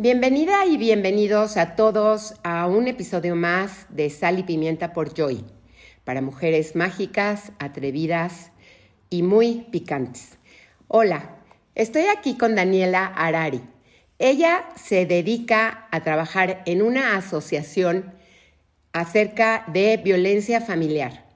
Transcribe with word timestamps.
Bienvenida 0.00 0.64
y 0.64 0.76
bienvenidos 0.76 1.56
a 1.56 1.74
todos 1.74 2.34
a 2.44 2.68
un 2.68 2.86
episodio 2.86 3.34
más 3.34 3.86
de 3.88 4.10
Sal 4.10 4.38
y 4.38 4.44
Pimienta 4.44 4.92
por 4.92 5.12
Joy, 5.12 5.44
para 6.04 6.22
mujeres 6.22 6.76
mágicas, 6.76 7.50
atrevidas 7.58 8.52
y 9.10 9.24
muy 9.24 9.66
picantes. 9.72 10.38
Hola, 10.86 11.40
estoy 11.74 12.02
aquí 12.02 12.38
con 12.38 12.54
Daniela 12.54 13.06
Arari. 13.06 13.60
Ella 14.20 14.68
se 14.76 15.04
dedica 15.04 15.88
a 15.90 16.04
trabajar 16.04 16.62
en 16.66 16.80
una 16.80 17.16
asociación 17.16 18.14
acerca 18.92 19.64
de 19.66 19.96
violencia 19.96 20.60
familiar. 20.60 21.27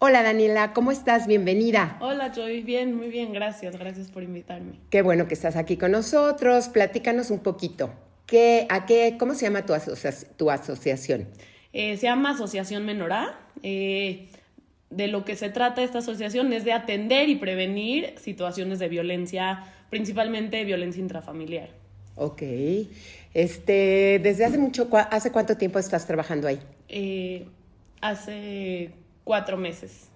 Hola 0.00 0.22
Daniela, 0.22 0.74
¿cómo 0.74 0.92
estás? 0.92 1.26
Bienvenida. 1.26 1.98
Hola 2.00 2.30
Joy, 2.32 2.62
bien, 2.62 2.94
muy 2.94 3.08
bien, 3.08 3.32
gracias, 3.32 3.76
gracias 3.76 4.12
por 4.12 4.22
invitarme. 4.22 4.78
Qué 4.90 5.02
bueno 5.02 5.26
que 5.26 5.34
estás 5.34 5.56
aquí 5.56 5.76
con 5.76 5.90
nosotros. 5.90 6.68
Platícanos 6.68 7.32
un 7.32 7.40
poquito. 7.40 7.90
¿Qué, 8.24 8.68
a 8.70 8.86
qué, 8.86 9.16
¿Cómo 9.18 9.34
se 9.34 9.46
llama 9.46 9.66
tu, 9.66 9.74
tu 10.36 10.50
asociación? 10.52 11.26
Eh, 11.72 11.96
se 11.96 12.04
llama 12.04 12.30
Asociación 12.30 12.86
Menorá. 12.86 13.40
Eh, 13.64 14.28
de 14.90 15.08
lo 15.08 15.24
que 15.24 15.34
se 15.34 15.50
trata 15.50 15.82
esta 15.82 15.98
asociación 15.98 16.52
es 16.52 16.64
de 16.64 16.74
atender 16.74 17.28
y 17.28 17.34
prevenir 17.34 18.14
situaciones 18.18 18.78
de 18.78 18.88
violencia, 18.88 19.64
principalmente 19.90 20.62
violencia 20.62 21.00
intrafamiliar. 21.00 21.70
Ok. 22.14 22.42
Este, 23.34 24.20
¿Desde 24.22 24.44
hace 24.44 24.58
mucho, 24.58 24.88
hace 24.92 25.32
cuánto 25.32 25.56
tiempo 25.56 25.80
estás 25.80 26.06
trabajando 26.06 26.46
ahí? 26.46 26.60
Eh, 26.88 27.48
hace 28.00 28.92
cuatro 29.28 29.58
meses. 29.58 30.08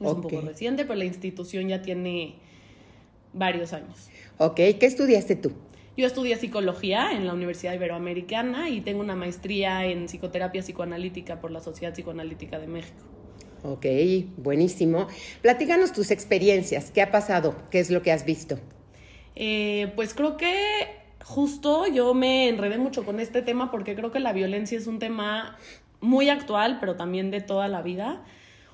Es 0.00 0.08
un 0.08 0.20
poco 0.20 0.40
reciente, 0.40 0.84
pero 0.84 0.96
la 0.96 1.04
institución 1.04 1.68
ya 1.68 1.82
tiene 1.82 2.34
varios 3.32 3.72
años. 3.72 4.08
Ok, 4.38 4.56
¿qué 4.56 4.86
estudiaste 4.86 5.36
tú? 5.36 5.52
Yo 5.96 6.04
estudié 6.04 6.36
psicología 6.36 7.12
en 7.12 7.28
la 7.28 7.32
Universidad 7.32 7.74
Iberoamericana 7.74 8.70
y 8.70 8.80
tengo 8.80 8.98
una 8.98 9.14
maestría 9.14 9.86
en 9.86 10.06
psicoterapia 10.06 10.62
psicoanalítica 10.62 11.40
por 11.40 11.52
la 11.52 11.60
Sociedad 11.60 11.92
Psicoanalítica 11.92 12.58
de 12.58 12.66
México. 12.66 13.04
Ok, 13.62 13.86
buenísimo. 14.36 15.06
Platícanos 15.40 15.92
tus 15.92 16.10
experiencias. 16.10 16.90
¿Qué 16.90 17.02
ha 17.02 17.12
pasado? 17.12 17.54
¿Qué 17.70 17.78
es 17.78 17.88
lo 17.88 18.02
que 18.02 18.10
has 18.10 18.24
visto? 18.24 18.58
Eh, 19.36 19.92
pues 19.94 20.12
creo 20.12 20.36
que 20.36 20.56
justo 21.22 21.86
yo 21.86 22.14
me 22.14 22.48
enredé 22.48 22.78
mucho 22.78 23.04
con 23.04 23.20
este 23.20 23.42
tema 23.42 23.70
porque 23.70 23.94
creo 23.94 24.10
que 24.10 24.18
la 24.18 24.32
violencia 24.32 24.76
es 24.76 24.88
un 24.88 24.98
tema 24.98 25.56
muy 26.04 26.28
actual, 26.28 26.78
pero 26.78 26.94
también 26.94 27.30
de 27.30 27.40
toda 27.40 27.66
la 27.68 27.82
vida. 27.82 28.22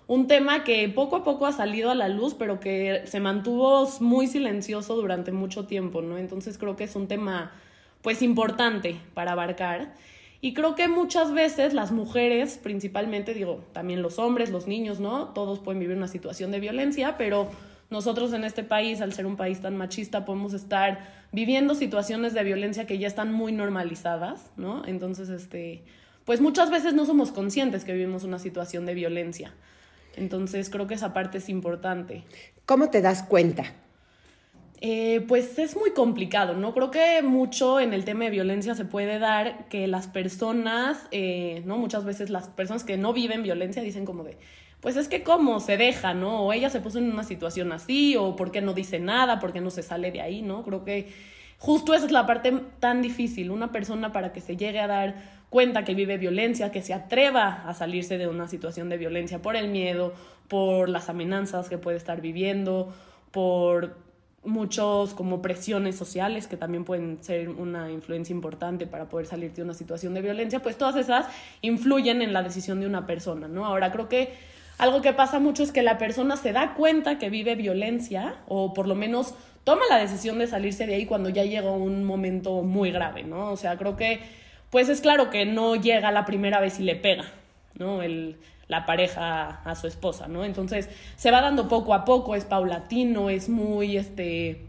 Un 0.06 0.27
tema 0.27 0.64
que 0.64 0.89
poco 0.89 1.17
a 1.17 1.25
poco 1.25 1.47
ha 1.47 1.53
salido 1.53 1.91
a 1.91 1.95
la 1.95 2.09
luz, 2.09 2.34
pero 2.34 2.59
que 2.59 3.03
se 3.06 3.20
mantuvo 3.20 3.89
muy 4.00 4.27
silencioso 4.27 4.97
durante 4.97 5.31
mucho 5.31 5.67
tiempo, 5.67 6.03
¿no? 6.03 6.19
Entonces 6.19 6.59
creo 6.59 6.75
que 6.77 6.84
es 6.84 6.97
un 6.97 7.06
tema, 7.06 7.53
pues, 8.03 8.20
importante 8.20 8.97
para 9.14 9.33
abarcar. 9.33 9.95
Y 10.41 10.53
creo 10.53 10.75
que 10.75 10.89
muchas 10.89 11.33
veces 11.33 11.75
las 11.75 11.92
mujeres, 11.92 12.59
principalmente, 12.61 13.34
digo, 13.34 13.62
también 13.72 14.03
los 14.03 14.19
hombres, 14.19 14.50
los 14.50 14.67
niños, 14.67 14.98
¿no? 14.98 15.28
Todos 15.28 15.61
pueden 15.61 15.78
vivir 15.81 15.97
una 15.97 16.09
situación 16.09 16.50
de 16.50 16.61
violencia, 16.61 17.17
pero 17.17 17.48
nosotros 17.91 18.33
en 18.33 18.44
este 18.44 18.65
país, 18.65 19.00
al 19.00 19.12
ser 19.12 19.27
un 19.27 19.37
país 19.37 19.61
tan 19.61 19.77
machista, 19.77 20.25
podemos 20.25 20.55
estar 20.55 21.27
viviendo 21.31 21.75
situaciones 21.75 22.34
de 22.34 22.42
violencia 22.42 22.87
que 22.87 22.98
ya 22.98 23.06
están 23.06 23.33
muy 23.33 23.53
normalizadas, 23.53 24.50
¿no? 24.56 24.84
Entonces, 24.87 25.28
este, 25.28 25.84
pues 26.25 26.41
muchas 26.41 26.71
veces 26.71 26.95
no 26.95 27.07
somos 27.07 27.33
conscientes 27.33 27.85
que 27.85 27.93
vivimos 27.93 28.25
una 28.25 28.39
situación 28.39 28.87
de 28.87 28.95
violencia. 28.95 29.55
Entonces 30.17 30.71
creo 30.71 30.87
que 30.87 30.95
esa 30.95 31.12
parte 31.12 31.39
es 31.39 31.49
importante. 31.49 32.25
¿Cómo 32.67 32.91
te 32.91 33.01
das 33.01 33.23
cuenta? 33.23 33.65
Eh, 34.83 35.25
pues 35.29 35.59
es 35.59 35.77
muy 35.77 35.91
complicado, 35.91 36.55
¿no? 36.55 36.73
Creo 36.73 36.91
que 36.91 37.21
mucho 37.23 37.81
en 37.81 37.93
el 37.93 38.05
tema 38.05 38.25
de 38.25 38.31
violencia 38.31 38.75
se 38.75 38.87
puede 38.87 39.19
dar 39.19 39.69
que 39.69 39.87
las 39.87 40.09
personas, 40.09 41.07
eh, 41.11 41.62
¿no? 41.67 41.77
Muchas 41.77 42.05
veces 42.05 42.31
las 42.31 42.49
personas 42.49 42.83
que 42.83 42.97
no 42.97 43.12
viven 43.12 43.43
violencia 43.43 43.83
dicen 43.83 44.07
como 44.07 44.25
de, 44.25 44.39
pues 44.81 44.97
es 44.97 45.09
que 45.09 45.23
cómo 45.23 45.61
se 45.61 45.77
deja, 45.77 46.15
¿no? 46.15 46.47
O 46.47 46.53
ella 46.55 46.71
se 46.71 46.81
puso 46.81 46.99
en 46.99 47.12
una 47.12 47.25
situación 47.25 47.73
así, 47.73 48.17
o 48.17 48.37
por 48.37 48.50
qué 48.53 48.62
no 48.62 48.73
dice 48.73 48.99
nada, 49.00 49.39
por 49.39 49.53
qué 49.53 49.61
no 49.61 49.71
se 49.71 49.83
sale 49.83 50.12
de 50.12 50.23
ahí, 50.23 50.41
¿no? 50.41 50.65
Creo 50.65 50.83
que 50.83 51.12
justo 51.59 51.93
esa 51.93 52.06
es 52.06 52.12
la 52.12 52.27
parte 52.27 52.53
tan 52.78 53.03
difícil, 53.03 53.50
una 53.50 53.73
persona 53.73 54.12
para 54.12 54.33
que 54.33 54.41
se 54.41 54.56
llegue 54.56 54.81
a 54.81 54.87
dar 54.87 55.40
cuenta 55.50 55.84
que 55.84 55.94
vive 55.94 56.16
violencia, 56.16 56.71
que 56.71 56.81
se 56.81 56.94
atreva 56.94 57.69
a 57.69 57.75
salirse 57.75 58.16
de 58.16 58.28
una 58.28 58.49
situación 58.49 58.88
de 58.88 58.97
violencia 58.97 59.43
por 59.43 59.56
el 59.56 59.69
miedo, 59.69 60.15
por 60.49 60.88
las 60.88 61.09
amenazas 61.09 61.69
que 61.69 61.77
puede 61.77 61.97
estar 61.97 62.21
viviendo, 62.21 62.94
por 63.31 63.97
muchos 64.43 65.12
como 65.12 65.43
presiones 65.43 65.97
sociales 65.97 66.47
que 66.47 66.56
también 66.56 66.84
pueden 66.84 67.22
ser 67.22 67.50
una 67.50 67.91
influencia 67.91 68.33
importante 68.33 68.87
para 68.87 69.09
poder 69.09 69.27
salir 69.27 69.53
de 69.53 69.62
una 69.62 69.75
situación 69.75 70.15
de 70.15 70.22
violencia, 70.22 70.61
pues 70.62 70.78
todas 70.78 70.97
esas 70.97 71.27
influyen 71.61 72.22
en 72.22 72.32
la 72.32 72.43
decisión 72.43 72.81
de 72.81 72.87
una 72.87 73.06
persona, 73.06 73.49
¿no? 73.49 73.67
Ahora 73.67 73.93
creo 73.93 74.09
que 74.09 74.32
algo 74.78 75.03
que 75.03 75.12
pasa 75.12 75.41
mucho 75.41 75.62
es 75.62 75.72
que 75.72 75.82
la 75.82 75.99
persona 75.99 76.37
se 76.37 76.53
da 76.53 76.75
cuenta 76.75 77.19
que 77.19 77.28
vive 77.28 77.55
violencia 77.55 78.37
o 78.49 78.72
por 78.72 78.88
lo 78.88 78.94
menos 78.94 79.34
toma 79.62 79.82
la 79.91 79.99
decisión 79.99 80.38
de 80.38 80.47
salirse 80.47 80.87
de 80.87 80.94
ahí 80.94 81.05
cuando 81.05 81.28
ya 81.28 81.44
llega 81.44 81.71
un 81.71 82.05
momento 82.05 82.62
muy 82.62 82.91
grave, 82.91 83.25
¿no? 83.25 83.50
O 83.50 83.59
sea, 83.59 83.77
creo 83.77 83.97
que 83.97 84.21
pues 84.70 84.88
es 84.88 85.00
claro 85.00 85.31
que 85.31 85.44
no 85.44 85.76
llega 85.76 86.10
la 86.12 86.25
primera 86.25 86.60
vez 86.60 86.81
y 86.81 86.84
le 86.84 86.97
pega, 86.97 87.25
¿no? 87.75 88.03
El, 88.03 88.36
la 88.69 88.86
pareja 88.86 89.60
a 89.64 89.75
su 89.75 89.88
esposa, 89.88 90.28
¿no? 90.28 90.44
Entonces 90.44 90.88
se 91.16 91.31
va 91.31 91.41
dando 91.41 91.69
poco 91.69 91.92
a 91.92 92.04
poco, 92.04 92.36
es 92.36 92.44
paulatino, 92.44 93.28
es 93.28 93.48
muy, 93.48 93.97
este, 93.97 94.64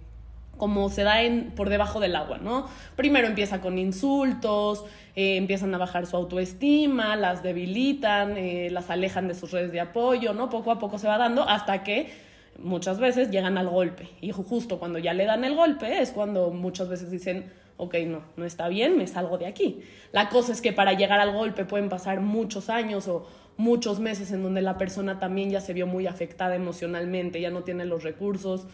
como 0.57 0.89
se 0.89 1.03
da 1.03 1.21
en, 1.21 1.51
por 1.51 1.69
debajo 1.69 1.99
del 1.99 2.15
agua, 2.15 2.39
¿no? 2.39 2.67
Primero 2.95 3.27
empieza 3.27 3.61
con 3.61 3.77
insultos, 3.77 4.85
eh, 5.15 5.37
empiezan 5.37 5.73
a 5.75 5.77
bajar 5.77 6.07
su 6.07 6.17
autoestima, 6.17 7.15
las 7.15 7.43
debilitan, 7.43 8.37
eh, 8.37 8.69
las 8.71 8.89
alejan 8.89 9.27
de 9.27 9.35
sus 9.35 9.51
redes 9.51 9.71
de 9.71 9.81
apoyo, 9.81 10.33
¿no? 10.33 10.49
Poco 10.49 10.71
a 10.71 10.79
poco 10.79 10.97
se 10.97 11.07
va 11.07 11.19
dando 11.19 11.47
hasta 11.47 11.83
que 11.83 12.11
muchas 12.57 12.99
veces 12.99 13.29
llegan 13.29 13.59
al 13.59 13.69
golpe. 13.69 14.09
Y 14.19 14.31
justo 14.31 14.79
cuando 14.79 14.97
ya 14.97 15.13
le 15.13 15.25
dan 15.25 15.43
el 15.43 15.55
golpe 15.55 16.01
es 16.01 16.11
cuando 16.11 16.49
muchas 16.49 16.89
veces 16.89 17.11
dicen, 17.11 17.51
ok, 17.81 17.95
no, 18.05 18.21
no 18.37 18.45
está 18.45 18.67
bien, 18.67 18.95
me 18.95 19.07
salgo 19.07 19.39
de 19.39 19.47
aquí. 19.47 19.81
La 20.11 20.29
cosa 20.29 20.51
es 20.51 20.61
que 20.61 20.71
para 20.71 20.93
llegar 20.93 21.19
al 21.19 21.33
golpe 21.33 21.65
pueden 21.65 21.89
pasar 21.89 22.21
muchos 22.21 22.69
años 22.69 23.07
o 23.07 23.25
muchos 23.57 23.99
meses 23.99 24.31
en 24.31 24.43
donde 24.43 24.61
la 24.61 24.77
persona 24.77 25.17
también 25.17 25.49
ya 25.49 25.61
se 25.61 25.73
vio 25.73 25.87
muy 25.87 26.05
afectada 26.05 26.55
emocionalmente, 26.55 27.41
ya 27.41 27.49
no 27.49 27.63
tiene 27.63 27.85
los 27.85 28.03
recursos 28.03 28.67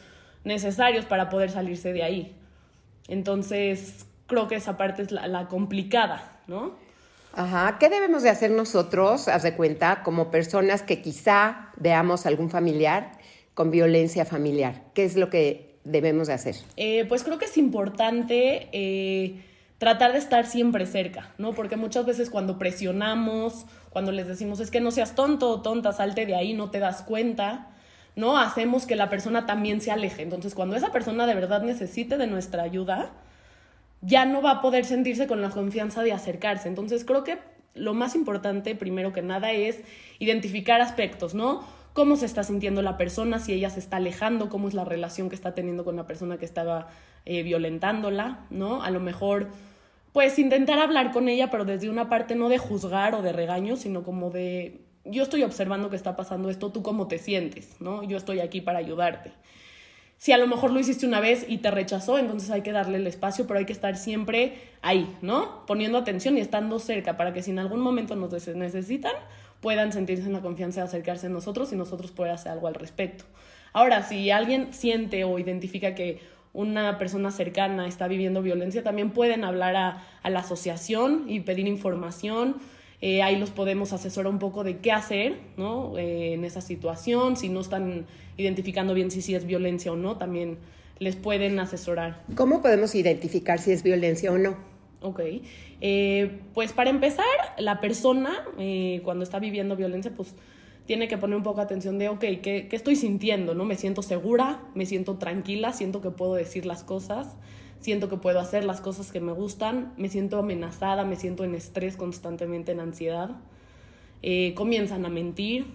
necesarios 0.44 1.06
para 1.06 1.30
poder 1.30 1.52
salirse 1.52 1.94
de 1.94 2.04
ahí. 2.04 2.36
Entonces, 3.08 4.06
creo 4.28 4.50
que 4.50 4.56
esa 4.56 4.76
parte 4.76 5.04
es 5.04 5.12
la, 5.12 5.48
complicada, 5.48 6.42
¿no? 6.48 6.76
Ajá, 7.34 7.78
¿qué 7.80 7.88
debemos 7.88 8.24
de 8.24 8.30
hacer 8.30 8.52
nosotros, 8.52 9.30
haz 9.30 9.44
de 9.44 9.56
cuenta, 9.56 10.04
como 10.04 10.32
personas 10.32 10.82
que 10.82 11.02
quizá 11.02 11.72
veamos 11.78 12.26
algún 12.26 12.50
familiar 12.50 13.14
con 13.54 13.72
violencia 13.72 14.26
familiar? 14.26 14.84
¿Qué 14.94 15.06
es 15.06 15.16
lo 15.16 15.30
que 15.30 15.67
debemos 15.88 16.28
de 16.28 16.34
hacer? 16.34 16.56
Eh, 16.76 17.06
pues 17.08 17.24
creo 17.24 17.38
que 17.38 17.46
es 17.46 17.58
importante 17.58 18.70
eh, 18.72 19.42
tratar 19.78 20.12
de 20.14 20.20
estar 20.20 20.46
siempre 20.46 20.86
cerca, 20.86 21.32
¿no? 21.38 21.54
Porque 21.54 21.78
muchas 21.78 22.06
veces 22.06 22.30
cuando 22.30 22.58
presionamos, 22.58 23.66
cuando 23.90 24.12
les 24.12 24.28
decimos 24.28 24.60
es 24.60 24.72
que 24.72 24.82
no 24.82 24.92
seas 24.92 25.16
tonto 25.16 25.50
o 25.50 25.62
tonta, 25.62 25.94
salte 25.94 26.26
de 26.26 26.36
ahí, 26.36 26.54
no 26.54 26.70
te 26.70 26.80
das 26.80 27.02
cuenta, 27.02 27.70
¿no? 28.16 28.38
Hacemos 28.38 28.86
que 28.86 28.96
la 28.96 29.10
persona 29.10 29.46
también 29.46 29.82
se 29.82 29.92
aleje. 29.92 30.24
Entonces, 30.24 30.56
cuando 30.56 30.76
esa 30.76 30.92
persona 30.92 31.26
de 31.26 31.36
verdad 31.36 31.62
necesite 31.62 32.18
de 32.18 32.28
nuestra 32.28 32.64
ayuda, 32.64 33.12
ya 34.02 34.26
no 34.26 34.42
va 34.42 34.52
a 34.52 34.62
poder 34.62 34.86
sentirse 34.86 35.28
con 35.28 35.42
la 35.42 35.50
confianza 35.50 36.04
de 36.04 36.12
acercarse. 36.12 36.68
Entonces, 36.68 37.06
creo 37.06 37.24
que 37.24 37.38
lo 37.76 37.94
más 37.94 38.16
importante, 38.16 38.76
primero 38.76 39.14
que 39.14 39.22
nada, 39.22 39.52
es 39.52 39.80
identificar 40.20 40.82
aspectos, 40.82 41.36
¿no? 41.36 41.64
Cómo 41.98 42.16
se 42.16 42.28
está 42.28 42.44
sintiendo 42.44 42.84
la 42.84 42.96
persona, 42.96 43.40
si 43.40 43.54
ella 43.54 43.72
se 43.72 43.80
está 43.80 43.98
alejando, 43.98 44.50
cómo 44.50 44.68
es 44.68 44.76
la 44.76 44.86
relación 44.86 45.30
que 45.30 45.36
está 45.36 45.56
teniendo 45.56 45.84
con 45.84 45.96
la 45.96 46.06
persona 46.06 46.38
que 46.38 46.46
estaba 46.46 46.90
eh, 47.26 47.42
violentándola, 47.42 48.46
¿no? 48.52 48.84
A 48.84 48.92
lo 48.92 49.00
mejor, 49.00 49.48
pues 50.14 50.38
intentar 50.38 50.78
hablar 50.78 51.12
con 51.12 51.28
ella, 51.28 51.50
pero 51.50 51.66
desde 51.66 51.90
una 51.90 52.08
parte 52.08 52.36
no 52.36 52.50
de 52.50 52.60
juzgar 52.60 53.16
o 53.16 53.24
de 53.24 53.34
regaño, 53.34 53.78
sino 53.78 54.04
como 54.04 54.30
de, 54.30 54.82
yo 55.06 55.24
estoy 55.24 55.42
observando 55.42 55.90
que 55.90 55.96
está 55.96 56.16
pasando 56.16 56.52
esto, 56.52 56.72
tú 56.72 56.84
cómo 56.84 57.08
te 57.08 57.18
sientes, 57.18 57.78
¿no? 57.80 58.04
Yo 58.04 58.18
estoy 58.18 58.42
aquí 58.42 58.62
para 58.62 58.78
ayudarte. 58.78 59.32
Si 60.18 60.32
a 60.32 60.38
lo 60.38 60.46
mejor 60.46 60.72
lo 60.72 60.80
hiciste 60.80 61.08
una 61.08 61.20
vez 61.20 61.48
y 61.50 61.58
te 61.58 61.72
rechazó, 61.72 62.20
entonces 62.20 62.52
hay 62.52 62.62
que 62.62 62.72
darle 62.72 62.98
el 62.98 63.08
espacio, 63.08 63.48
pero 63.48 63.58
hay 63.58 63.66
que 63.66 63.74
estar 63.74 63.98
siempre 63.98 64.54
ahí, 64.84 65.16
¿no? 65.24 65.66
Poniendo 65.66 65.98
atención 65.98 66.38
y 66.38 66.42
estando 66.42 66.78
cerca 66.78 67.18
para 67.18 67.34
que 67.34 67.42
si 67.42 67.50
en 67.50 67.58
algún 67.58 67.80
momento 67.80 68.16
nos 68.16 68.48
necesitan, 68.50 69.14
puedan 69.62 69.92
sentirse 69.92 70.26
en 70.26 70.34
la 70.34 70.42
confianza 70.42 70.82
de 70.82 70.88
acercarse 70.88 71.28
a 71.28 71.30
nosotros 71.30 71.72
y 71.74 71.76
nosotros 71.76 72.12
poder 72.12 72.34
hacer 72.34 72.52
algo 72.52 72.68
al 72.68 72.76
respecto. 72.76 73.26
Ahora, 73.74 74.04
si 74.04 74.32
alguien 74.32 74.74
siente 74.74 75.24
o 75.24 75.40
identifica 75.40 75.96
que 75.96 76.20
una 76.54 76.98
persona 76.98 77.32
cercana 77.32 77.88
está 77.88 78.08
viviendo 78.08 78.42
violencia, 78.42 78.84
también 78.84 79.12
pueden 79.12 79.44
hablar 79.44 79.76
a, 79.76 80.30
la 80.30 80.40
asociación 80.40 81.26
y 81.28 81.42
pedir 81.42 81.68
información. 81.68 82.58
Eh, 83.00 83.22
ahí 83.22 83.36
los 83.38 83.52
podemos 83.52 83.94
asesorar 83.94 84.32
un 84.32 84.40
poco 84.40 84.64
de 84.64 84.80
qué 84.80 84.92
hacer 84.92 85.40
¿no? 85.56 85.96
Eh, 85.98 86.34
en 86.34 86.44
esa 86.44 86.62
situación, 86.62 87.38
si 87.38 87.50
no 87.50 87.60
están 87.60 88.08
identificando 88.38 88.96
bien 88.96 89.12
si, 89.12 89.22
si 89.22 89.36
es 89.36 89.46
violencia 89.46 89.92
o 89.92 89.96
no, 89.96 90.18
también 90.18 90.58
les 90.98 91.16
pueden 91.16 91.60
asesorar. 91.60 92.24
¿Cómo 92.36 92.62
podemos 92.62 92.96
identificar 92.96 93.60
si 93.60 93.72
es 93.72 93.84
violencia 93.84 94.32
o 94.32 94.38
no? 94.38 94.58
Ok. 95.02 95.22
Eh, 95.82 96.40
pues 96.54 96.74
para 96.74 96.90
empezar, 96.90 97.26
la 97.58 97.80
persona 97.80 98.46
eh, 98.58 99.02
cuando 99.04 99.24
está 99.24 99.40
viviendo 99.40 99.76
violencia, 99.76 100.12
pues 100.16 100.34
tiene 100.86 101.08
que 101.08 101.18
poner 101.18 101.38
un 101.38 101.44
poco 101.44 101.62
atención 101.62 102.00
de, 102.00 102.10
ok, 102.10 102.20
¿qué, 102.20 102.68
¿qué, 102.70 102.76
estoy 102.76 102.96
sintiendo? 102.96 103.54
¿no? 103.54 103.66
Me 103.66 103.76
siento 103.76 104.02
segura, 104.02 104.62
me 104.74 104.86
siento 104.86 105.18
tranquila, 105.18 105.74
siento 105.74 106.02
que 106.02 106.10
puedo 106.12 106.34
decir 106.34 106.66
las 106.66 106.84
cosas, 106.84 107.36
siento 107.80 108.10
que 108.10 108.18
puedo 108.18 108.40
hacer 108.40 108.64
las 108.64 108.82
cosas 108.82 109.12
que 109.12 109.20
me 109.20 109.34
gustan, 109.34 109.94
me 109.98 110.10
siento 110.10 110.40
amenazada, 110.40 111.04
me 111.04 111.18
siento 111.18 111.44
en 111.44 111.56
estrés 111.56 111.98
constantemente, 111.98 112.72
en 112.72 112.80
ansiedad. 112.80 113.32
Eh, 114.24 114.54
comienzan 114.56 115.06
a 115.06 115.10
mentir, 115.10 115.66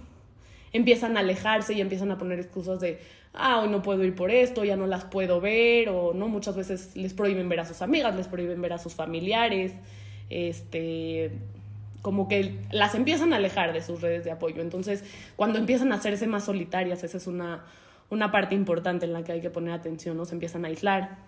empiezan 0.73 1.17
a 1.17 1.21
alejarse 1.21 1.75
y 1.75 1.81
empiezan 1.81 2.11
a 2.11 2.19
poner 2.19 2.41
excusas 2.41 2.81
de, 2.81 2.99
ah, 3.35 3.61
hoy 3.61 3.69
no 3.69 3.83
puedo 3.83 4.05
ir 4.05 4.15
por 4.15 4.31
esto, 4.31 4.65
ya 4.65 4.77
no 4.77 4.87
las 4.87 5.05
puedo 5.05 5.41
ver, 5.41 5.89
o 5.89 6.13
no, 6.15 6.29
muchas 6.29 6.57
veces 6.57 6.97
les 6.97 7.15
prohíben 7.15 7.49
ver 7.49 7.61
a 7.61 7.65
sus 7.65 7.83
amigas, 7.83 8.15
les 8.15 8.29
prohíben 8.29 8.61
ver 8.61 8.73
a 8.73 8.79
sus 8.79 8.95
familiares, 8.95 9.73
este, 10.31 11.33
como 12.03 12.29
que 12.29 12.59
las 12.71 12.95
empiezan 12.95 13.33
a 13.33 13.37
alejar 13.37 13.73
de 13.73 13.83
sus 13.83 14.01
redes 14.01 14.25
de 14.25 14.31
apoyo. 14.31 14.61
Entonces, 14.61 15.05
cuando 15.37 15.59
empiezan 15.59 15.93
a 15.93 15.97
hacerse 15.97 16.27
más 16.27 16.45
solitarias, 16.45 17.05
esa 17.05 17.17
es 17.17 17.27
una, 17.27 17.65
una 18.11 18.31
parte 18.31 18.55
importante 18.55 19.07
en 19.07 19.13
la 19.13 19.25
que 19.25 19.33
hay 19.33 19.41
que 19.41 19.51
poner 19.51 19.73
atención, 19.73 20.17
¿no? 20.17 20.25
Se 20.25 20.35
empiezan 20.35 20.65
a 20.65 20.69
aislar. 20.69 21.19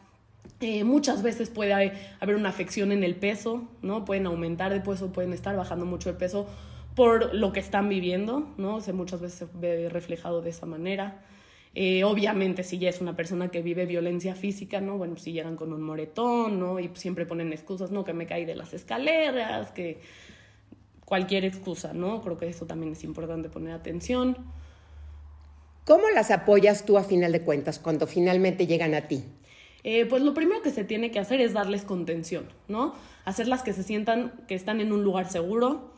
Eh, 0.60 0.84
muchas 0.84 1.22
veces 1.22 1.48
puede 1.48 1.72
haber 2.20 2.36
una 2.36 2.50
afección 2.50 2.92
en 2.92 3.02
el 3.04 3.14
peso, 3.14 3.66
¿no? 3.82 4.04
Pueden 4.04 4.26
aumentar 4.26 4.72
de 4.72 4.80
peso, 4.80 5.12
pueden 5.12 5.32
estar 5.32 5.56
bajando 5.56 5.86
mucho 5.86 6.12
de 6.12 6.18
peso 6.18 6.46
por 6.94 7.34
lo 7.34 7.52
que 7.52 7.60
están 7.60 7.88
viviendo, 7.88 8.46
¿no? 8.56 8.76
O 8.76 8.92
muchas 8.92 9.20
veces 9.20 9.38
se 9.38 9.58
ve 9.58 9.88
reflejado 9.88 10.42
de 10.42 10.50
esa 10.50 10.66
manera. 10.66 11.22
Eh, 11.76 12.04
obviamente, 12.04 12.62
si 12.62 12.78
ya 12.78 12.88
es 12.88 13.00
una 13.00 13.16
persona 13.16 13.48
que 13.48 13.60
vive 13.60 13.84
violencia 13.84 14.34
física, 14.36 14.80
¿no? 14.80 14.96
Bueno, 14.96 15.16
si 15.16 15.32
llegan 15.32 15.56
con 15.56 15.72
un 15.72 15.82
moretón, 15.82 16.60
¿no? 16.60 16.78
Y 16.78 16.90
siempre 16.94 17.26
ponen 17.26 17.52
excusas, 17.52 17.90
¿no? 17.90 18.04
Que 18.04 18.12
me 18.12 18.26
caí 18.26 18.44
de 18.44 18.54
las 18.54 18.72
escaleras, 18.74 19.72
que 19.72 19.98
cualquier 21.04 21.44
excusa, 21.44 21.92
¿no? 21.92 22.22
Creo 22.22 22.36
que 22.36 22.48
eso 22.48 22.66
también 22.66 22.92
es 22.92 23.02
importante 23.02 23.48
poner 23.48 23.74
atención. 23.74 24.36
¿Cómo 25.84 26.08
las 26.14 26.30
apoyas 26.30 26.86
tú 26.86 26.96
a 26.96 27.02
final 27.02 27.32
de 27.32 27.42
cuentas 27.42 27.78
cuando 27.78 28.06
finalmente 28.06 28.66
llegan 28.66 28.94
a 28.94 29.08
ti? 29.08 29.24
Eh, 29.82 30.06
pues 30.06 30.22
lo 30.22 30.32
primero 30.32 30.62
que 30.62 30.70
se 30.70 30.84
tiene 30.84 31.10
que 31.10 31.18
hacer 31.18 31.40
es 31.40 31.52
darles 31.52 31.82
contención, 31.82 32.48
¿no? 32.68 32.94
Hacerlas 33.24 33.62
que 33.62 33.74
se 33.74 33.82
sientan 33.82 34.32
que 34.48 34.54
están 34.54 34.80
en 34.80 34.92
un 34.92 35.02
lugar 35.02 35.30
seguro, 35.30 35.93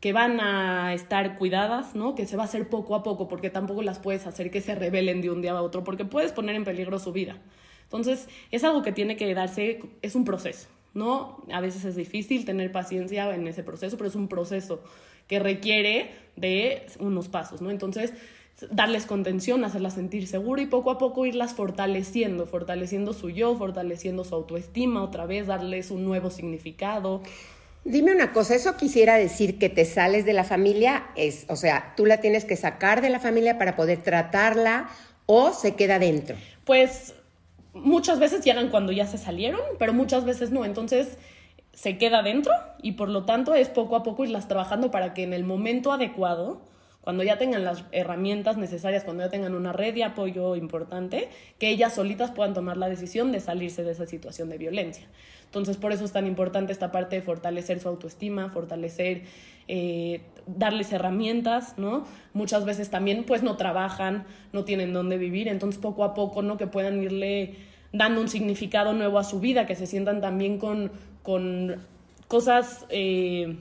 que 0.00 0.12
van 0.12 0.40
a 0.40 0.94
estar 0.94 1.36
cuidadas, 1.38 1.94
¿no? 1.94 2.14
Que 2.14 2.26
se 2.26 2.36
va 2.36 2.44
a 2.44 2.46
hacer 2.46 2.68
poco 2.68 2.94
a 2.94 3.02
poco, 3.02 3.28
porque 3.28 3.50
tampoco 3.50 3.82
las 3.82 3.98
puedes 3.98 4.26
hacer 4.26 4.50
que 4.50 4.60
se 4.60 4.74
rebelen 4.74 5.20
de 5.20 5.30
un 5.30 5.42
día 5.42 5.52
a 5.52 5.62
otro, 5.62 5.84
porque 5.84 6.04
puedes 6.04 6.32
poner 6.32 6.54
en 6.54 6.64
peligro 6.64 6.98
su 6.98 7.12
vida. 7.12 7.36
Entonces, 7.84 8.28
es 8.50 8.64
algo 8.64 8.82
que 8.82 8.92
tiene 8.92 9.16
que 9.16 9.32
darse, 9.34 9.80
es 10.02 10.14
un 10.14 10.24
proceso, 10.24 10.68
¿no? 10.94 11.42
A 11.50 11.60
veces 11.60 11.84
es 11.84 11.96
difícil 11.96 12.44
tener 12.44 12.70
paciencia 12.70 13.34
en 13.34 13.48
ese 13.48 13.64
proceso, 13.64 13.96
pero 13.96 14.08
es 14.08 14.14
un 14.14 14.28
proceso 14.28 14.82
que 15.26 15.38
requiere 15.38 16.10
de 16.36 16.86
unos 17.00 17.28
pasos, 17.28 17.60
¿no? 17.60 17.70
Entonces, 17.70 18.12
darles 18.70 19.06
contención, 19.06 19.64
hacerlas 19.64 19.94
sentir 19.94 20.26
seguro 20.26 20.60
y 20.60 20.66
poco 20.66 20.90
a 20.90 20.98
poco 20.98 21.26
irlas 21.26 21.54
fortaleciendo, 21.54 22.46
fortaleciendo 22.46 23.12
su 23.12 23.30
yo, 23.30 23.56
fortaleciendo 23.56 24.24
su 24.24 24.34
autoestima, 24.34 25.02
otra 25.02 25.26
vez 25.26 25.46
darles 25.46 25.90
un 25.90 26.04
nuevo 26.04 26.30
significado. 26.30 27.22
Dime 27.84 28.12
una 28.12 28.32
cosa, 28.32 28.54
¿eso 28.54 28.76
quisiera 28.76 29.16
decir 29.16 29.58
que 29.58 29.68
te 29.68 29.84
sales 29.84 30.24
de 30.24 30.32
la 30.32 30.44
familia? 30.44 31.06
Es, 31.16 31.46
o 31.48 31.56
sea, 31.56 31.94
tú 31.96 32.06
la 32.06 32.18
tienes 32.20 32.44
que 32.44 32.56
sacar 32.56 33.00
de 33.00 33.10
la 33.10 33.20
familia 33.20 33.58
para 33.58 33.76
poder 33.76 34.02
tratarla 34.02 34.88
o 35.26 35.52
se 35.52 35.74
queda 35.74 35.98
dentro. 35.98 36.36
Pues 36.64 37.14
muchas 37.72 38.18
veces 38.18 38.44
llegan 38.44 38.68
cuando 38.68 38.92
ya 38.92 39.06
se 39.06 39.18
salieron, 39.18 39.60
pero 39.78 39.92
muchas 39.92 40.24
veces 40.24 40.50
no. 40.50 40.64
Entonces 40.64 41.18
se 41.72 41.96
queda 41.96 42.22
dentro 42.22 42.52
y 42.82 42.92
por 42.92 43.08
lo 43.08 43.24
tanto 43.24 43.54
es 43.54 43.68
poco 43.68 43.96
a 43.96 44.02
poco 44.02 44.24
irlas 44.24 44.48
trabajando 44.48 44.90
para 44.90 45.14
que 45.14 45.22
en 45.22 45.32
el 45.32 45.44
momento 45.44 45.92
adecuado 45.92 46.60
cuando 47.00 47.22
ya 47.22 47.38
tengan 47.38 47.64
las 47.64 47.84
herramientas 47.92 48.56
necesarias, 48.56 49.04
cuando 49.04 49.22
ya 49.22 49.30
tengan 49.30 49.54
una 49.54 49.72
red 49.72 49.94
de 49.94 50.04
apoyo 50.04 50.56
importante, 50.56 51.28
que 51.58 51.70
ellas 51.70 51.94
solitas 51.94 52.30
puedan 52.32 52.54
tomar 52.54 52.76
la 52.76 52.88
decisión 52.88 53.32
de 53.32 53.40
salirse 53.40 53.82
de 53.82 53.92
esa 53.92 54.06
situación 54.06 54.50
de 54.50 54.58
violencia. 54.58 55.06
Entonces, 55.46 55.78
por 55.78 55.92
eso 55.92 56.04
es 56.04 56.12
tan 56.12 56.26
importante 56.26 56.72
esta 56.72 56.92
parte 56.92 57.16
de 57.16 57.22
fortalecer 57.22 57.80
su 57.80 57.88
autoestima, 57.88 58.50
fortalecer, 58.50 59.22
eh, 59.66 60.20
darles 60.46 60.92
herramientas, 60.92 61.78
¿no? 61.78 62.04
Muchas 62.34 62.66
veces 62.66 62.90
también, 62.90 63.24
pues, 63.24 63.42
no 63.42 63.56
trabajan, 63.56 64.26
no 64.52 64.64
tienen 64.64 64.92
dónde 64.92 65.16
vivir, 65.16 65.48
entonces 65.48 65.80
poco 65.80 66.04
a 66.04 66.12
poco, 66.12 66.42
¿no? 66.42 66.58
Que 66.58 66.66
puedan 66.66 67.02
irle 67.02 67.54
dando 67.94 68.20
un 68.20 68.28
significado 68.28 68.92
nuevo 68.92 69.18
a 69.18 69.24
su 69.24 69.40
vida, 69.40 69.64
que 69.64 69.74
se 69.74 69.86
sientan 69.86 70.20
también 70.20 70.58
con, 70.58 70.92
con 71.22 71.76
cosas 72.26 72.84
eh, 72.90 73.56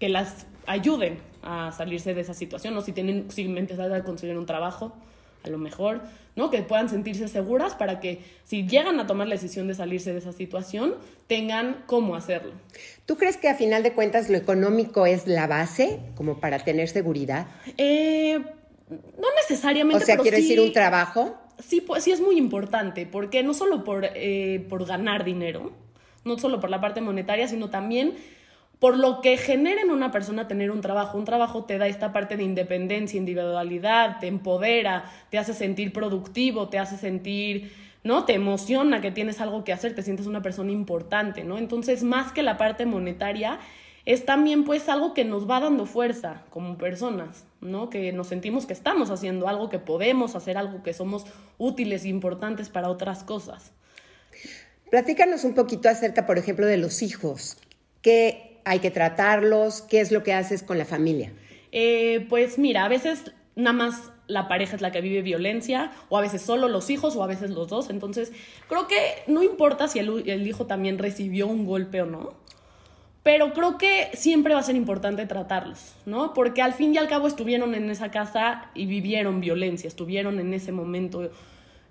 que 0.00 0.08
las 0.08 0.48
ayuden, 0.66 1.18
a 1.42 1.72
salirse 1.72 2.14
de 2.14 2.20
esa 2.20 2.34
situación, 2.34 2.76
o 2.76 2.80
si 2.80 2.92
tienen, 2.92 3.30
si 3.30 3.42
empezar 3.42 3.92
a 3.92 4.04
conseguir 4.04 4.36
un 4.36 4.46
trabajo, 4.46 4.94
a 5.42 5.48
lo 5.48 5.58
mejor, 5.58 6.02
¿no? 6.36 6.50
Que 6.50 6.62
puedan 6.62 6.88
sentirse 6.88 7.28
seguras 7.28 7.74
para 7.74 8.00
que 8.00 8.20
si 8.44 8.66
llegan 8.66 9.00
a 9.00 9.06
tomar 9.06 9.26
la 9.26 9.34
decisión 9.34 9.68
de 9.68 9.74
salirse 9.74 10.12
de 10.12 10.18
esa 10.18 10.32
situación, 10.32 10.96
tengan 11.26 11.82
cómo 11.86 12.14
hacerlo. 12.14 12.52
¿Tú 13.06 13.16
crees 13.16 13.36
que 13.36 13.48
a 13.48 13.54
final 13.54 13.82
de 13.82 13.92
cuentas 13.92 14.28
lo 14.28 14.36
económico 14.36 15.06
es 15.06 15.26
la 15.26 15.46
base 15.46 16.00
como 16.14 16.40
para 16.40 16.58
tener 16.58 16.88
seguridad? 16.88 17.46
Eh, 17.78 18.38
no 18.90 19.28
necesariamente. 19.36 20.02
O 20.02 20.06
sea, 20.06 20.18
quiero 20.18 20.36
decir 20.36 20.60
un 20.60 20.72
trabajo. 20.72 21.36
Sí, 21.58 21.80
pues 21.80 22.04
sí 22.04 22.10
es 22.10 22.20
muy 22.20 22.36
importante, 22.36 23.06
porque 23.06 23.42
no 23.42 23.54
solo 23.54 23.84
por, 23.84 24.06
eh, 24.14 24.66
por 24.68 24.86
ganar 24.86 25.24
dinero, 25.24 25.72
no 26.24 26.38
solo 26.38 26.60
por 26.60 26.70
la 26.70 26.80
parte 26.80 27.00
monetaria, 27.00 27.48
sino 27.48 27.70
también 27.70 28.14
por 28.80 28.96
lo 28.98 29.20
que 29.20 29.36
genera 29.36 29.82
en 29.82 29.90
una 29.90 30.10
persona 30.10 30.48
tener 30.48 30.70
un 30.70 30.80
trabajo. 30.80 31.18
Un 31.18 31.26
trabajo 31.26 31.64
te 31.64 31.78
da 31.78 31.86
esta 31.86 32.12
parte 32.12 32.36
de 32.36 32.42
independencia, 32.42 33.18
individualidad, 33.18 34.18
te 34.18 34.26
empodera, 34.26 35.04
te 35.30 35.38
hace 35.38 35.52
sentir 35.52 35.92
productivo, 35.92 36.70
te 36.70 36.78
hace 36.78 36.96
sentir, 36.96 37.72
¿no? 38.02 38.24
Te 38.24 38.32
emociona 38.34 39.02
que 39.02 39.10
tienes 39.10 39.40
algo 39.42 39.64
que 39.64 39.74
hacer, 39.74 39.94
te 39.94 40.02
sientes 40.02 40.26
una 40.26 40.40
persona 40.40 40.72
importante, 40.72 41.44
¿no? 41.44 41.58
Entonces, 41.58 42.02
más 42.02 42.32
que 42.32 42.42
la 42.42 42.56
parte 42.56 42.86
monetaria, 42.86 43.60
es 44.06 44.24
también 44.24 44.64
pues 44.64 44.88
algo 44.88 45.12
que 45.12 45.26
nos 45.26 45.48
va 45.48 45.60
dando 45.60 45.84
fuerza 45.84 46.42
como 46.48 46.78
personas, 46.78 47.44
¿no? 47.60 47.90
Que 47.90 48.12
nos 48.12 48.28
sentimos 48.28 48.64
que 48.64 48.72
estamos 48.72 49.10
haciendo 49.10 49.46
algo, 49.46 49.68
que 49.68 49.78
podemos 49.78 50.34
hacer 50.34 50.56
algo, 50.56 50.82
que 50.82 50.94
somos 50.94 51.26
útiles 51.58 52.04
e 52.04 52.08
importantes 52.08 52.70
para 52.70 52.88
otras 52.88 53.24
cosas. 53.24 53.72
Platícanos 54.90 55.44
un 55.44 55.54
poquito 55.54 55.90
acerca, 55.90 56.24
por 56.24 56.38
ejemplo, 56.38 56.64
de 56.66 56.78
los 56.78 57.02
hijos. 57.02 57.58
¿Qué, 58.00 58.49
hay 58.64 58.80
que 58.80 58.90
tratarlos? 58.90 59.82
¿Qué 59.82 60.00
es 60.00 60.12
lo 60.12 60.22
que 60.22 60.32
haces 60.32 60.62
con 60.62 60.78
la 60.78 60.84
familia? 60.84 61.32
Eh, 61.72 62.26
pues 62.28 62.58
mira, 62.58 62.84
a 62.84 62.88
veces 62.88 63.32
nada 63.56 63.72
más 63.72 64.10
la 64.26 64.48
pareja 64.48 64.76
es 64.76 64.82
la 64.82 64.92
que 64.92 65.00
vive 65.00 65.22
violencia, 65.22 65.90
o 66.08 66.16
a 66.16 66.20
veces 66.20 66.42
solo 66.42 66.68
los 66.68 66.88
hijos, 66.90 67.16
o 67.16 67.22
a 67.22 67.26
veces 67.26 67.50
los 67.50 67.68
dos. 67.68 67.90
Entonces, 67.90 68.32
creo 68.68 68.86
que 68.86 68.96
no 69.26 69.42
importa 69.42 69.88
si 69.88 69.98
el, 69.98 70.28
el, 70.28 70.46
hijo 70.46 70.66
también 70.66 70.98
recibió 70.98 71.46
un 71.46 71.66
golpe 71.66 72.02
o 72.02 72.06
no, 72.06 72.34
pero 73.22 73.52
creo 73.52 73.76
que 73.76 74.10
siempre 74.14 74.54
va 74.54 74.60
a 74.60 74.62
ser 74.62 74.76
importante 74.76 75.26
tratarlos, 75.26 75.94
¿no? 76.06 76.32
Porque 76.32 76.62
al 76.62 76.72
fin 76.72 76.94
y 76.94 76.98
al 76.98 77.08
cabo 77.08 77.26
estuvieron 77.26 77.74
en 77.74 77.90
esa 77.90 78.10
casa 78.10 78.70
y 78.74 78.86
vivieron 78.86 79.40
violencia, 79.40 79.88
estuvieron 79.88 80.38
en 80.40 80.54
ese 80.54 80.72
momento 80.72 81.30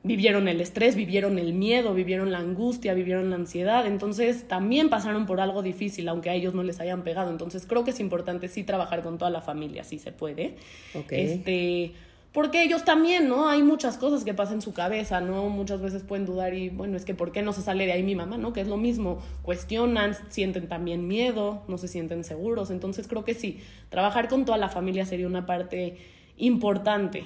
vivieron 0.04 0.48
el 0.48 0.62
estrés, 0.62 0.96
vivieron 0.96 1.38
el 1.38 1.54
miedo, 1.54 1.94
vivieron 1.94 2.32
la 2.32 2.40
angustia, 2.40 2.94
vivieron 2.94 3.30
la 3.30 3.36
ansiedad, 3.36 3.86
entonces 3.86 4.48
también 4.48 4.90
pasaron 4.90 5.26
por 5.26 5.42
algo 5.42 5.62
difícil, 5.62 6.08
aunque 6.08 6.30
a 6.30 6.36
ellos 6.36 6.54
no 6.54 6.64
les 6.64 6.80
hayan 6.80 7.04
pegado, 7.04 7.32
entonces 7.32 7.66
creo 7.66 7.84
que 7.84 7.92
es 7.92 8.00
importante 8.00 8.48
sí 8.48 8.64
trabajar 8.64 9.04
con 9.04 9.18
toda 9.18 9.30
la 9.30 9.42
familia, 9.42 9.84
si 9.84 10.00
se 10.00 10.12
puede. 10.12 10.56
Este, 11.10 11.92
porque 12.32 12.64
ellos 12.64 12.86
también, 12.86 13.28
¿no? 13.28 13.50
Hay 13.50 13.62
muchas 13.62 13.98
cosas 13.98 14.24
que 14.24 14.34
pasan 14.34 14.56
en 14.56 14.62
su 14.62 14.72
cabeza, 14.72 15.20
¿no? 15.20 15.50
Muchas 15.50 15.82
veces 15.82 16.04
pueden 16.04 16.26
dudar 16.26 16.54
y, 16.54 16.70
bueno, 16.70 16.96
es 16.96 17.04
que 17.04 17.14
¿por 17.14 17.34
qué 17.34 17.42
no 17.42 17.52
se 17.52 17.62
sale 17.62 17.86
de 17.86 17.92
ahí 17.92 18.04
mi 18.04 18.16
mamá, 18.16 18.38
¿no? 18.38 18.54
Que 18.54 18.62
es 18.62 18.68
lo 18.68 18.78
mismo, 18.78 19.20
cuestionan, 19.42 20.16
sienten 20.30 20.70
también 20.70 21.08
miedo, 21.08 21.64
no 21.68 21.78
se 21.78 21.90
sienten 21.90 22.24
seguros, 22.24 22.72
entonces 22.72 23.08
creo 23.08 23.26
que 23.26 23.34
sí, 23.34 23.60
trabajar 23.90 24.30
con 24.30 24.46
toda 24.46 24.58
la 24.58 24.70
familia 24.70 25.06
sería 25.06 25.28
una 25.28 25.46
parte 25.46 25.98
importante 26.38 27.26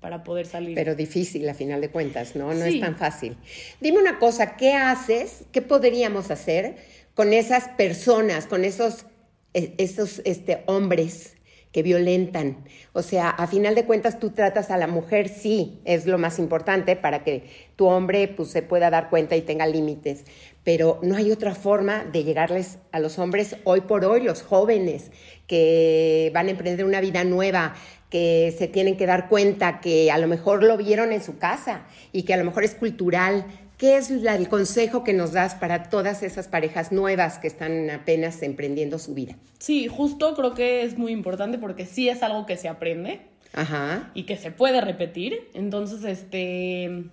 para 0.00 0.22
poder 0.24 0.46
salir. 0.46 0.74
Pero 0.74 0.94
difícil 0.94 1.48
a 1.48 1.54
final 1.54 1.80
de 1.80 1.90
cuentas, 1.90 2.36
¿no? 2.36 2.52
No 2.52 2.64
es 2.64 2.80
tan 2.80 2.96
fácil. 2.96 3.36
Dime 3.80 3.98
una 3.98 4.18
cosa, 4.18 4.56
¿qué 4.56 4.74
haces? 4.74 5.44
¿Qué 5.52 5.62
podríamos 5.62 6.30
hacer 6.30 6.76
con 7.14 7.32
esas 7.32 7.68
personas, 7.70 8.46
con 8.46 8.64
esos, 8.64 9.06
e, 9.54 9.74
esos 9.78 10.20
este, 10.24 10.62
hombres 10.66 11.36
que 11.72 11.82
violentan? 11.82 12.64
O 12.92 13.02
sea, 13.02 13.30
a 13.30 13.46
final 13.46 13.74
de 13.74 13.84
cuentas 13.84 14.18
tú 14.18 14.30
tratas 14.30 14.70
a 14.70 14.76
la 14.76 14.86
mujer, 14.86 15.28
sí, 15.28 15.80
es 15.84 16.06
lo 16.06 16.18
más 16.18 16.38
importante 16.38 16.96
para 16.96 17.24
que 17.24 17.44
tu 17.76 17.86
hombre 17.86 18.28
pues, 18.28 18.50
se 18.50 18.62
pueda 18.62 18.90
dar 18.90 19.10
cuenta 19.10 19.34
y 19.36 19.42
tenga 19.42 19.66
límites, 19.66 20.24
pero 20.66 20.98
no 21.00 21.14
hay 21.14 21.30
otra 21.30 21.54
forma 21.54 22.04
de 22.04 22.24
llegarles 22.24 22.78
a 22.90 22.98
los 22.98 23.20
hombres 23.20 23.54
hoy 23.62 23.82
por 23.82 24.04
hoy, 24.04 24.20
los 24.20 24.42
jóvenes 24.42 25.12
que 25.46 26.32
van 26.34 26.48
a 26.48 26.50
emprender 26.50 26.84
una 26.84 27.00
vida 27.00 27.22
nueva, 27.22 27.76
que 28.10 28.52
se 28.58 28.66
tienen 28.66 28.96
que 28.96 29.06
dar 29.06 29.28
cuenta 29.28 29.80
que 29.80 30.10
a 30.10 30.18
lo 30.18 30.26
mejor 30.26 30.64
lo 30.64 30.76
vieron 30.76 31.12
en 31.12 31.22
su 31.22 31.38
casa 31.38 31.86
y 32.10 32.24
que 32.24 32.34
a 32.34 32.36
lo 32.36 32.44
mejor 32.44 32.64
es 32.64 32.74
cultural 32.74 33.46
¿Qué 33.78 33.98
es 33.98 34.10
el 34.10 34.48
consejo 34.48 35.04
que 35.04 35.12
nos 35.12 35.32
das 35.32 35.54
para 35.54 35.90
todas 35.90 36.22
esas 36.22 36.48
parejas 36.48 36.92
nuevas 36.92 37.38
que 37.38 37.46
están 37.46 37.90
apenas 37.90 38.42
emprendiendo 38.42 38.98
su 38.98 39.12
vida? 39.12 39.36
Sí, 39.58 39.86
justo 39.86 40.34
creo 40.34 40.54
que 40.54 40.82
es 40.82 40.96
muy 40.96 41.12
importante 41.12 41.58
porque 41.58 41.84
sí 41.84 42.08
es 42.08 42.22
algo 42.22 42.46
que 42.46 42.56
se 42.56 42.68
aprende 42.68 43.20
Ajá. 43.52 44.10
y 44.14 44.22
que 44.22 44.38
se 44.38 44.50
puede 44.50 44.80
repetir. 44.80 45.50
Entonces, 45.52 46.04
este, 46.04 47.10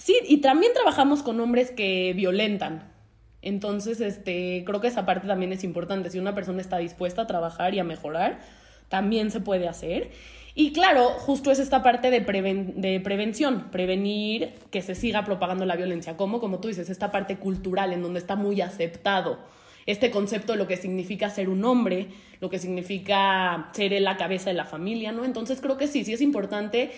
sí, 0.00 0.16
y 0.26 0.38
también 0.38 0.72
trabajamos 0.72 1.22
con 1.22 1.38
hombres 1.40 1.70
que 1.70 2.12
violentan. 2.14 2.90
Entonces, 3.42 4.00
este, 4.00 4.64
creo 4.66 4.80
que 4.80 4.88
esa 4.88 5.06
parte 5.06 5.26
también 5.26 5.52
es 5.52 5.64
importante. 5.64 6.10
Si 6.10 6.18
una 6.18 6.34
persona 6.34 6.60
está 6.60 6.78
dispuesta 6.78 7.22
a 7.22 7.26
trabajar 7.26 7.74
y 7.74 7.78
a 7.78 7.84
mejorar, 7.84 8.40
también 8.88 9.30
se 9.30 9.40
puede 9.40 9.68
hacer. 9.68 10.10
Y 10.54 10.72
claro, 10.72 11.10
justo 11.10 11.50
es 11.50 11.58
esta 11.58 11.82
parte 11.82 12.10
de, 12.10 12.20
prevención, 12.20 13.70
prevenir 13.70 14.52
que 14.70 14.82
se 14.82 14.94
siga 14.94 15.24
propagando 15.24 15.64
la 15.64 15.76
violencia. 15.76 16.16
¿Cómo? 16.16 16.40
Como 16.40 16.58
tú 16.58 16.68
dices, 16.68 16.90
esta 16.90 17.10
parte 17.10 17.36
cultural 17.36 17.92
en 17.92 18.02
donde 18.02 18.18
está 18.18 18.36
muy 18.36 18.60
aceptado 18.60 19.38
este 19.86 20.10
concepto 20.10 20.52
de 20.52 20.58
lo 20.58 20.68
que 20.68 20.76
significa 20.76 21.30
ser 21.30 21.48
un 21.48 21.64
hombre, 21.64 22.08
lo 22.40 22.50
que 22.50 22.58
significa 22.58 23.70
ser 23.72 23.98
la 24.00 24.16
cabeza 24.16 24.50
de 24.50 24.54
la 24.54 24.66
familia, 24.66 25.10
¿no? 25.10 25.24
Entonces 25.24 25.60
creo 25.60 25.78
que 25.78 25.88
sí, 25.88 26.04
sí 26.04 26.12
es 26.12 26.20
importante 26.20 26.92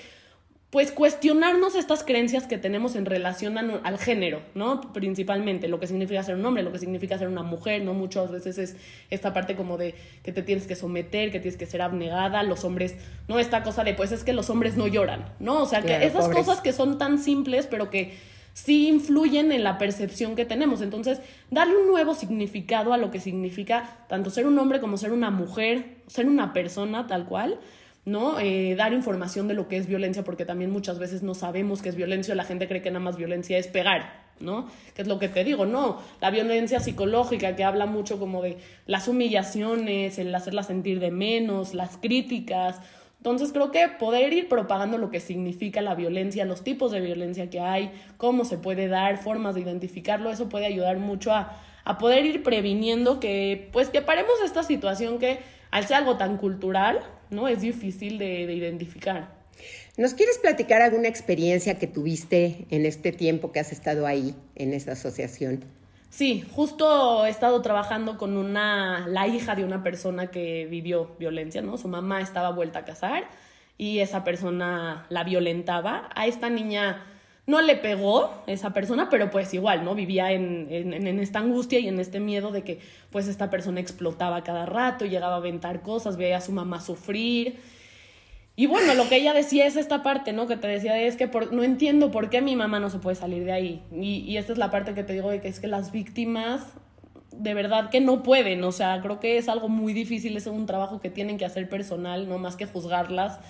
pues 0.73 0.91
cuestionarnos 0.91 1.75
estas 1.75 2.03
creencias 2.03 2.47
que 2.47 2.57
tenemos 2.57 2.97
en 2.97 3.05
relación 3.05 3.59
al 3.59 3.99
género, 3.99 4.41
¿no? 4.55 4.81
Principalmente 4.95 5.69
lo 5.69 5.79
que 5.79 5.87
significa 5.87 6.23
ser 6.23 6.37
un 6.37 6.47
hombre, 6.47 6.63
lo 6.63 6.73
que 6.73 6.79
significa 6.79 7.19
ser 7.19 7.29
una 7.29 7.43
mujer, 7.43 7.83
¿no? 7.83 7.93
Muchas 7.93 8.31
veces 8.31 8.57
es 8.57 8.77
esta 9.11 9.35
parte 9.35 9.55
como 9.55 9.77
de 9.77 9.95
que 10.23 10.33
te 10.33 10.43
tienes 10.43 10.67
que 10.67 10.75
someter, 10.75 11.31
que 11.31 11.41
tienes 11.41 11.59
que 11.59 11.67
ser 11.67 11.83
abnegada, 11.83 12.43
los 12.43 12.65
hombres, 12.65 12.95
¿no? 13.29 13.39
Esta 13.39 13.63
cosa 13.63 13.85
de 13.85 13.93
pues 13.93 14.13
es 14.13 14.25
que 14.25 14.33
los 14.33 14.49
hombres 14.49 14.79
no 14.79 14.87
lloran, 14.87 15.27
¿no? 15.41 15.63
O 15.63 15.67
sea, 15.67 15.83
que 15.83 16.07
esas 16.07 16.31
cosas 16.31 16.63
que 16.63 16.73
son 16.73 16.97
tan 16.97 17.19
simples, 17.19 17.67
pero 17.67 17.91
que 17.91 18.17
sí 18.55 18.89
influyen 18.89 19.53
en 19.53 19.65
la 19.65 19.77
percepción 19.77 20.37
que 20.37 20.47
tenemos. 20.47 20.81
Entonces, 20.81 21.21
darle 21.51 21.77
un 21.77 21.87
nuevo 21.87 22.15
significado 22.15 22.95
a 22.95 22.97
lo 22.97 23.11
que 23.11 23.21
significa 23.21 24.07
tanto 24.09 24.31
ser 24.31 24.47
un 24.47 24.59
hombre 24.59 24.81
como 24.81 24.97
ser 24.97 25.13
una 25.13 25.31
mujer, 25.31 25.99
ser 26.07 26.29
una 26.29 26.55
persona 26.55 27.07
tal 27.07 27.27
cual 27.27 27.59
¿no? 28.05 28.41
Eh, 28.41 28.75
dar 28.77 28.93
información 28.93 29.47
de 29.49 29.55
lo 29.55 29.69
que 29.69 29.77
es 29.77 29.87
violencia, 29.87 30.25
porque 30.25 30.45
también 30.45 30.71
muchas 30.71 30.99
veces 30.99 31.23
no 31.23 31.35
sabemos 31.35 31.83
qué 31.83 31.89
es 31.89 31.97
violencia, 31.97 32.35
la 32.35 32.45
gente 32.45 32.67
cree 32.67 32.83
que 32.83 32.91
nada 32.91 33.05
más 33.05 33.17
violencia 33.17 33.59
es 33.59 33.69
pegar, 33.69 34.25
¿no? 34.41 34.69
Que 34.95 35.03
es 35.03 35.09
lo 35.09 35.19
que 35.19 35.29
te 35.29 35.45
digo, 35.45 35.67
no, 35.67 36.01
la 36.21 36.31
violencia 36.31 36.81
psicológica 36.81 37.55
que 37.55 37.63
habla 37.63 37.87
mucho 37.87 38.19
como 38.19 38.43
de 38.43 38.59
las 38.87 39.07
humillaciones, 39.07 40.19
el 40.19 40.35
hacerla 40.35 40.65
sentir 40.65 40.99
de 40.99 41.13
menos, 41.13 41.75
las 41.75 41.97
críticas. 41.97 42.81
Entonces 43.19 43.53
creo 43.53 43.71
que 43.71 43.87
poder 44.01 44.33
ir 44.33 44.49
propagando 44.49 44.99
lo 44.99 45.11
que 45.11 45.21
significa 45.21 45.81
la 45.81 45.95
violencia, 45.95 46.45
los 46.45 46.65
tipos 46.65 46.91
de 46.91 47.01
violencia 47.01 47.51
que 47.51 47.61
hay, 47.61 47.93
cómo 48.17 48.45
se 48.45 48.59
puede 48.59 48.89
dar, 48.89 49.19
formas 49.19 49.55
de 49.55 49.61
identificarlo, 49.61 50.29
eso 50.31 50.49
puede 50.49 50.67
ayudar 50.67 50.99
mucho 50.99 51.33
a, 51.33 51.57
a 51.85 51.99
poder 51.99 52.27
ir 52.27 52.43
previniendo 52.43 53.21
que, 53.21 53.69
pues, 53.73 53.91
que 53.91 54.03
paremos 54.03 54.35
esta 54.45 54.65
situación 54.65 55.21
que 55.21 55.39
al 55.71 55.87
ser 55.87 55.99
algo 55.99 56.17
tan 56.17 56.37
cultural, 56.37 57.01
¿no? 57.33 57.49
Es 57.49 57.61
difícil 57.61 58.19
de, 58.19 58.43
identificar. 58.53 59.43
¿Nos 59.97 60.15
quieres 60.15 60.39
platicar 60.39 60.83
alguna 60.83 61.09
experiencia 61.09 61.79
que 61.79 61.87
tuviste 61.87 62.67
en 62.71 62.87
este 62.87 63.13
tiempo 63.13 63.53
que 63.53 63.61
has 63.61 63.73
estado 63.73 64.07
ahí, 64.07 64.35
en 64.55 64.73
esta 64.73 64.93
asociación? 64.93 65.65
Sí, 66.09 66.45
justo 66.53 67.25
he 67.25 67.31
estado 67.31 67.63
trabajando 67.63 68.19
con 68.19 68.37
una, 68.37 69.07
la 69.09 69.27
hija 69.27 69.55
de 69.55 69.65
una 69.65 69.83
persona 69.83 70.29
que 70.29 70.67
vivió 70.67 71.17
violencia, 71.19 71.63
¿no? 71.63 71.79
Su 71.79 71.89
mamá 71.89 72.21
estaba 72.21 72.51
vuelta 72.51 72.81
a 72.81 72.85
casar 72.85 73.25
y 73.79 74.01
esa 74.01 74.23
persona 74.23 75.07
la 75.09 75.25
violentaba. 75.25 76.11
A 76.15 76.27
esta 76.27 76.51
niña 76.51 77.05
no 77.47 77.61
le 77.61 77.77
pegó 77.77 78.31
esa 78.47 78.73
persona, 78.73 79.09
pero 79.11 79.31
pues 79.31 79.53
igual, 79.53 79.85
¿no? 79.85 79.95
Vivía 79.95 80.31
en, 80.33 80.69
en, 80.71 81.19
esta 81.19 81.41
angustia 81.41 81.81
y 81.81 81.89
en 81.89 81.99
este 81.99 82.21
miedo 82.21 82.53
de 82.53 82.63
que 82.63 82.79
pues 83.11 83.27
esta 83.27 83.51
persona 83.51 83.81
explotaba 83.81 84.45
cada 84.45 84.65
rato, 84.65 85.07
llegaba 85.07 85.35
a 85.35 85.39
aventar 85.39 85.83
cosas, 85.83 86.17
veía 86.17 86.37
a 86.37 86.41
su 86.41 86.53
mamá 86.53 86.81
sufrir. 86.81 87.59
Y 88.55 88.67
bueno, 88.67 88.95
lo 88.95 89.09
que 89.09 89.17
ella 89.17 89.33
decía 89.33 89.67
es 89.67 89.77
esta 89.77 90.03
parte, 90.03 90.33
¿no? 90.33 90.47
Que 90.47 90.57
te 90.57 90.69
decía 90.69 91.01
es 91.01 91.17
que 91.17 91.29
no 91.51 91.65
entiendo 91.65 92.13
por 92.13 92.31
qué 92.31 92.43
mi 92.43 92.55
mamá 92.55 92.79
no 92.79 92.91
se 92.91 92.99
puede 92.99 93.17
salir 93.17 93.45
de 93.45 93.53
ahí. 93.53 93.83
Y, 93.91 94.19
y 94.21 94.37
esta 94.37 94.53
es 94.53 94.59
la 94.59 94.71
parte 94.71 94.95
que 94.95 95.03
te 95.03 95.15
digo 95.15 95.31
de 95.31 95.41
que 95.41 95.49
es 95.49 95.59
que 95.59 95.67
las 95.67 95.91
víctimas 95.91 96.63
de 97.33 97.55
verdad 97.55 97.91
que 97.91 98.01
no 98.01 98.23
pueden, 98.23 98.63
o 98.63 98.73
sea, 98.73 99.01
creo 99.03 99.19
que 99.19 99.39
es 99.39 99.49
algo 99.49 99.69
muy 99.69 99.95
difícil, 99.95 100.37
es 100.37 100.47
un 100.47 100.67
trabajo 100.67 101.01
que 101.01 101.11
tienen 101.11 101.39
que 101.39 101.47
hacer 101.47 101.69
personal, 101.69 102.29
no 102.29 102.39
más 102.39 102.57
que 102.57 102.67
juzgarlas 102.67 103.41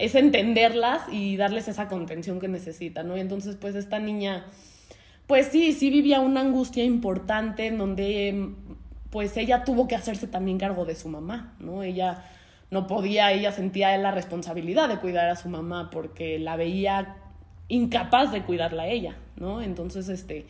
es 0.00 0.14
entenderlas 0.14 1.02
y 1.12 1.36
darles 1.36 1.68
esa 1.68 1.88
contención 1.88 2.40
que 2.40 2.48
necesitan, 2.48 3.06
¿no? 3.06 3.16
Y 3.16 3.20
entonces, 3.20 3.56
pues 3.56 3.74
esta 3.74 3.98
niña, 3.98 4.46
pues 5.26 5.48
sí, 5.48 5.72
sí 5.72 5.90
vivía 5.90 6.20
una 6.20 6.40
angustia 6.40 6.84
importante 6.84 7.66
en 7.66 7.78
donde, 7.78 8.54
pues 9.10 9.36
ella 9.36 9.62
tuvo 9.64 9.86
que 9.86 9.94
hacerse 9.94 10.26
también 10.26 10.58
cargo 10.58 10.86
de 10.86 10.94
su 10.94 11.08
mamá, 11.08 11.54
¿no? 11.60 11.82
Ella 11.82 12.24
no 12.70 12.86
podía, 12.86 13.32
ella 13.32 13.52
sentía 13.52 13.96
la 13.98 14.10
responsabilidad 14.10 14.88
de 14.88 14.98
cuidar 14.98 15.28
a 15.28 15.36
su 15.36 15.48
mamá 15.48 15.90
porque 15.90 16.38
la 16.38 16.56
veía 16.56 17.16
incapaz 17.68 18.32
de 18.32 18.42
cuidarla 18.42 18.84
a 18.84 18.88
ella, 18.88 19.16
¿no? 19.36 19.60
Entonces, 19.60 20.08
este, 20.08 20.46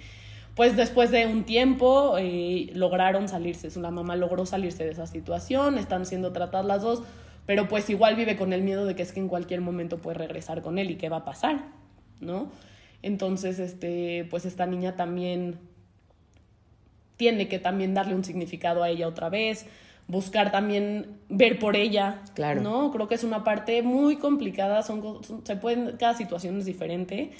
pues 0.54 0.76
después 0.76 1.10
de 1.10 1.26
un 1.26 1.42
tiempo 1.42 2.16
eh, 2.18 2.70
lograron 2.74 3.28
salirse, 3.28 3.68
la 3.80 3.90
mamá 3.90 4.14
logró 4.14 4.46
salirse 4.46 4.84
de 4.84 4.92
esa 4.92 5.06
situación, 5.06 5.76
están 5.76 6.06
siendo 6.06 6.32
tratadas 6.32 6.66
las 6.66 6.82
dos, 6.82 7.02
pero 7.50 7.66
pues 7.66 7.90
igual 7.90 8.14
vive 8.14 8.36
con 8.36 8.52
el 8.52 8.62
miedo 8.62 8.86
de 8.86 8.94
que 8.94 9.02
es 9.02 9.10
que 9.10 9.18
en 9.18 9.26
cualquier 9.26 9.60
momento 9.60 9.98
puede 9.98 10.18
regresar 10.18 10.62
con 10.62 10.78
él 10.78 10.88
y 10.88 10.94
qué 10.94 11.08
va 11.08 11.16
a 11.16 11.24
pasar, 11.24 11.64
¿no? 12.20 12.48
Entonces, 13.02 13.58
este, 13.58 14.24
pues 14.30 14.44
esta 14.44 14.66
niña 14.66 14.94
también 14.94 15.58
tiene 17.16 17.48
que 17.48 17.58
también 17.58 17.92
darle 17.92 18.14
un 18.14 18.22
significado 18.22 18.84
a 18.84 18.88
ella 18.88 19.08
otra 19.08 19.30
vez, 19.30 19.66
buscar 20.06 20.52
también 20.52 21.18
ver 21.28 21.58
por 21.58 21.74
ella, 21.74 22.22
claro. 22.36 22.60
¿no? 22.60 22.92
Creo 22.92 23.08
que 23.08 23.16
es 23.16 23.24
una 23.24 23.42
parte 23.42 23.82
muy 23.82 24.14
complicada, 24.14 24.84
son, 24.84 25.18
se 25.42 25.56
pueden, 25.56 25.96
cada 25.96 26.14
situación 26.14 26.56
es 26.56 26.66
diferente, 26.66 27.32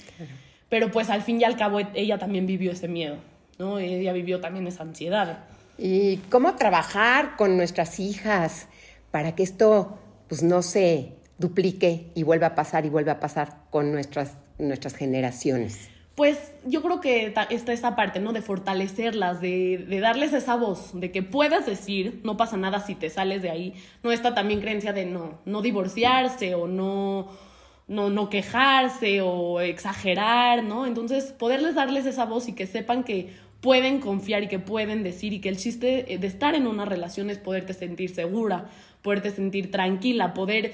pero 0.67 0.91
pues 0.91 1.09
al 1.09 1.21
fin 1.21 1.39
y 1.39 1.45
al 1.45 1.55
cabo 1.55 1.79
ella 1.93 2.17
también 2.17 2.45
vivió 2.45 2.73
ese 2.73 2.89
miedo, 2.89 3.15
¿no? 3.57 3.79
Ella 3.79 4.11
vivió 4.11 4.41
también 4.41 4.67
esa 4.67 4.83
ansiedad. 4.83 5.45
¿Y 5.77 6.17
cómo 6.29 6.57
trabajar 6.57 7.37
con 7.37 7.55
nuestras 7.55 7.97
hijas 8.01 8.67
para 9.11 9.35
que 9.35 9.43
esto 9.43 9.97
pues 10.27 10.43
no 10.43 10.61
se 10.61 11.13
duplique 11.37 12.11
y 12.15 12.23
vuelva 12.23 12.47
a 12.47 12.55
pasar 12.55 12.85
y 12.85 12.89
vuelva 12.89 13.13
a 13.13 13.19
pasar 13.19 13.65
con 13.69 13.91
nuestras, 13.91 14.37
nuestras 14.57 14.95
generaciones? 14.95 15.89
Pues 16.15 16.51
yo 16.65 16.81
creo 16.81 17.01
que 17.01 17.33
está 17.49 17.73
esta 17.73 17.95
parte, 17.95 18.19
¿no? 18.19 18.33
De 18.33 18.41
fortalecerlas, 18.41 19.41
de, 19.41 19.85
de, 19.89 19.99
darles 19.99 20.33
esa 20.33 20.55
voz, 20.55 20.91
de 20.93 21.11
que 21.11 21.23
puedas 21.23 21.65
decir, 21.65 22.21
no 22.23 22.37
pasa 22.37 22.57
nada 22.57 22.79
si 22.79 22.95
te 22.95 23.09
sales 23.09 23.41
de 23.41 23.49
ahí. 23.49 23.73
No 24.03 24.11
está 24.11 24.35
también 24.35 24.61
creencia 24.61 24.93
de 24.93 25.05
no, 25.05 25.39
no 25.45 25.61
divorciarse 25.61 26.53
o 26.53 26.67
no, 26.67 27.29
no, 27.87 28.09
no 28.09 28.29
quejarse 28.29 29.21
o 29.21 29.61
exagerar, 29.61 30.63
¿no? 30.63 30.85
Entonces, 30.85 31.31
poderles 31.31 31.75
darles 31.75 32.05
esa 32.05 32.25
voz 32.25 32.47
y 32.47 32.53
que 32.53 32.67
sepan 32.67 33.03
que 33.03 33.33
pueden 33.61 33.99
confiar 33.99 34.43
y 34.43 34.47
que 34.47 34.59
pueden 34.59 35.03
decir 35.03 35.33
y 35.33 35.39
que 35.39 35.49
el 35.49 35.57
chiste 35.57 36.17
de 36.19 36.27
estar 36.27 36.55
en 36.55 36.67
una 36.67 36.85
relación 36.85 37.29
es 37.29 37.37
poderte 37.37 37.73
sentir 37.73 38.13
segura, 38.13 38.69
poderte 39.01 39.31
sentir 39.31 39.71
tranquila, 39.71 40.33
poder 40.33 40.73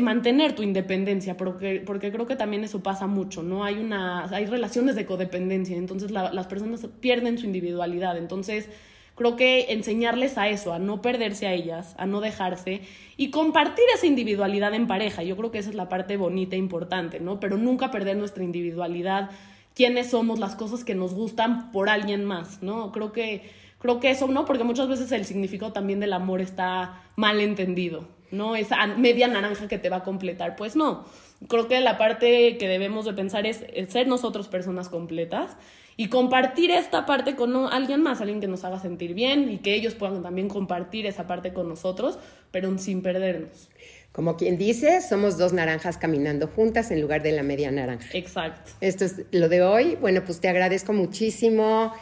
mantener 0.00 0.54
tu 0.54 0.62
independencia, 0.62 1.36
porque, 1.36 1.82
porque 1.84 2.12
creo 2.12 2.26
que 2.26 2.36
también 2.36 2.64
eso 2.64 2.82
pasa 2.82 3.06
mucho, 3.06 3.42
¿no? 3.42 3.64
Hay, 3.64 3.78
una, 3.78 4.24
hay 4.26 4.46
relaciones 4.46 4.96
de 4.96 5.06
codependencia, 5.06 5.76
entonces 5.76 6.10
las 6.10 6.46
personas 6.46 6.86
pierden 7.00 7.38
su 7.38 7.46
individualidad, 7.46 8.18
entonces 8.18 8.68
creo 9.14 9.36
que 9.36 9.72
enseñarles 9.72 10.36
a 10.38 10.48
eso, 10.48 10.72
a 10.72 10.78
no 10.78 11.00
perderse 11.00 11.46
a 11.46 11.52
ellas, 11.52 11.94
a 11.98 12.06
no 12.06 12.20
dejarse 12.20 12.82
y 13.16 13.30
compartir 13.30 13.84
esa 13.94 14.06
individualidad 14.06 14.74
en 14.74 14.86
pareja, 14.86 15.22
yo 15.22 15.36
creo 15.36 15.50
que 15.50 15.58
esa 15.58 15.70
es 15.70 15.76
la 15.76 15.88
parte 15.88 16.16
bonita 16.16 16.56
e 16.56 16.58
importante, 16.58 17.18
¿no? 17.18 17.40
Pero 17.40 17.56
nunca 17.56 17.90
perder 17.90 18.16
nuestra 18.16 18.44
individualidad, 18.44 19.30
quiénes 19.78 20.10
somos, 20.10 20.40
las 20.40 20.56
cosas 20.56 20.82
que 20.82 20.96
nos 20.96 21.14
gustan 21.14 21.70
por 21.70 21.88
alguien 21.88 22.24
más, 22.24 22.64
¿no? 22.64 22.90
Creo 22.90 23.12
que 23.12 23.48
creo 23.78 24.00
que 24.00 24.10
eso 24.10 24.26
no, 24.26 24.44
porque 24.44 24.64
muchas 24.64 24.88
veces 24.88 25.12
el 25.12 25.24
significado 25.24 25.72
también 25.72 26.00
del 26.00 26.12
amor 26.14 26.40
está 26.40 27.00
mal 27.14 27.38
entendido, 27.38 28.08
¿no? 28.32 28.56
Esa 28.56 28.88
media 28.88 29.28
naranja 29.28 29.68
que 29.68 29.78
te 29.78 29.88
va 29.88 29.98
a 29.98 30.02
completar, 30.02 30.56
pues 30.56 30.74
no. 30.74 31.04
Creo 31.46 31.68
que 31.68 31.80
la 31.80 31.96
parte 31.96 32.58
que 32.58 32.66
debemos 32.66 33.04
de 33.04 33.12
pensar 33.12 33.46
es, 33.46 33.64
ser 33.88 34.08
nosotros 34.08 34.48
personas 34.48 34.88
completas 34.88 35.56
y 35.96 36.08
compartir 36.08 36.72
esta 36.72 37.06
parte 37.06 37.36
con 37.36 37.54
alguien 37.72 38.02
más, 38.02 38.20
alguien 38.20 38.40
que 38.40 38.48
nos 38.48 38.64
haga 38.64 38.80
sentir 38.80 39.14
bien 39.14 39.48
y 39.48 39.58
que 39.58 39.74
ellos 39.74 39.94
puedan 39.94 40.24
también 40.24 40.48
compartir 40.48 41.06
esa 41.06 41.28
parte 41.28 41.52
con 41.52 41.68
nosotros, 41.68 42.18
pero 42.50 42.76
sin 42.78 43.00
perdernos. 43.00 43.68
Como 44.12 44.36
quien 44.36 44.58
dice, 44.58 45.00
somos 45.00 45.38
dos 45.38 45.52
naranjas 45.52 45.96
caminando 45.96 46.48
juntas 46.48 46.90
en 46.90 47.00
lugar 47.00 47.22
de 47.22 47.32
la 47.32 47.42
media 47.42 47.70
naranja. 47.70 48.08
Exacto. 48.12 48.72
Esto 48.80 49.04
es 49.04 49.22
lo 49.30 49.48
de 49.48 49.62
hoy. 49.62 49.96
Bueno, 50.00 50.24
pues 50.24 50.40
te 50.40 50.48
agradezco 50.48 50.92
muchísimo. 50.92 51.92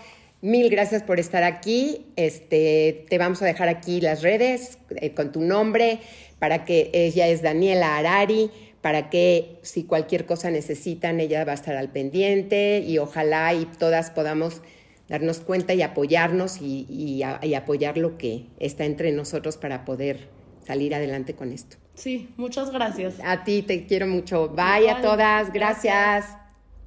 Mil 0.40 0.70
gracias 0.70 1.02
por 1.02 1.18
estar 1.18 1.42
aquí. 1.42 2.06
Este, 2.16 3.04
te 3.08 3.18
vamos 3.18 3.42
a 3.42 3.46
dejar 3.46 3.68
aquí 3.68 4.00
las 4.00 4.22
redes 4.22 4.78
eh, 4.96 5.12
con 5.12 5.32
tu 5.32 5.40
nombre 5.40 5.98
para 6.38 6.64
que 6.64 6.90
ella 6.92 7.26
es 7.26 7.42
Daniela 7.42 7.96
Arari, 7.96 8.50
para 8.80 9.10
que 9.10 9.58
si 9.62 9.84
cualquier 9.84 10.26
cosa 10.26 10.50
necesitan, 10.50 11.20
ella 11.20 11.44
va 11.44 11.52
a 11.52 11.54
estar 11.54 11.76
al 11.76 11.90
pendiente 11.90 12.78
y 12.86 12.98
ojalá 12.98 13.52
y 13.54 13.64
todas 13.64 14.10
podamos 14.10 14.62
darnos 15.08 15.40
cuenta 15.40 15.74
y 15.74 15.82
apoyarnos 15.82 16.60
y, 16.60 16.86
y 16.88 17.54
apoyar 17.54 17.96
lo 17.96 18.18
que 18.18 18.46
está 18.58 18.84
entre 18.84 19.12
nosotros 19.12 19.56
para 19.56 19.84
poder 19.84 20.28
salir 20.64 20.94
adelante 20.94 21.34
con 21.34 21.52
esto. 21.52 21.78
Sí, 21.96 22.28
muchas 22.36 22.70
gracias. 22.70 23.14
A 23.24 23.42
ti 23.42 23.62
te 23.62 23.86
quiero 23.86 24.06
mucho. 24.06 24.48
Bye, 24.50 24.90
a 24.90 25.00
todas. 25.00 25.52
gracias. 25.52 26.36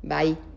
Bye. 0.03 0.48